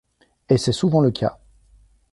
Et 0.49 0.57
c’est 0.57 0.71
souvent 0.71 0.99
le 0.99 1.11
cas. 1.11 1.37